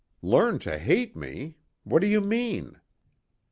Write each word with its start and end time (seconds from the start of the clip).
"Learn 0.23 0.57
to 0.65 0.79
hate 0.79 1.15
me! 1.15 1.57
What 1.83 1.99
do 1.99 2.07
you 2.07 2.21
mean?" 2.21 2.79